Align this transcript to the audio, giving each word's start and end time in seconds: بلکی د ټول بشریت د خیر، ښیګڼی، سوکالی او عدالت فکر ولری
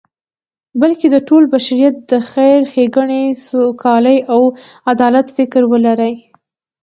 بلکی 0.81 1.07
د 1.11 1.17
ټول 1.27 1.43
بشریت 1.53 1.95
د 2.11 2.13
خیر، 2.31 2.57
ښیګڼی، 2.71 3.25
سوکالی 3.47 4.17
او 4.33 4.41
عدالت 4.91 5.27
فکر 5.37 5.61
ولری 5.71 6.13